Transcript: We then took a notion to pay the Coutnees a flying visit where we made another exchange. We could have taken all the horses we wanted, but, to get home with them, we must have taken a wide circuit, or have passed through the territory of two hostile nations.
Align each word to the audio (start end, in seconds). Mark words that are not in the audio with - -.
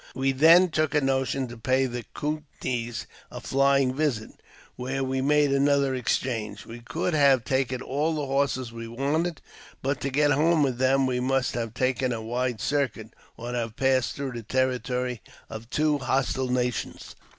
We 0.15 0.31
then 0.31 0.69
took 0.71 0.95
a 0.95 0.99
notion 1.01 1.47
to 1.49 1.57
pay 1.59 1.85
the 1.85 2.03
Coutnees 2.15 3.05
a 3.29 3.39
flying 3.39 3.93
visit 3.93 4.31
where 4.75 5.03
we 5.03 5.21
made 5.21 5.51
another 5.51 5.93
exchange. 5.93 6.65
We 6.65 6.79
could 6.79 7.13
have 7.13 7.43
taken 7.43 7.83
all 7.83 8.15
the 8.15 8.25
horses 8.25 8.71
we 8.73 8.87
wanted, 8.87 9.43
but, 9.83 10.01
to 10.01 10.09
get 10.09 10.31
home 10.31 10.63
with 10.63 10.79
them, 10.79 11.05
we 11.05 11.19
must 11.19 11.53
have 11.53 11.75
taken 11.75 12.11
a 12.11 12.19
wide 12.19 12.59
circuit, 12.61 13.09
or 13.37 13.53
have 13.53 13.75
passed 13.75 14.15
through 14.15 14.31
the 14.31 14.41
territory 14.41 15.21
of 15.51 15.69
two 15.69 15.99
hostile 15.99 16.47
nations. 16.47 17.15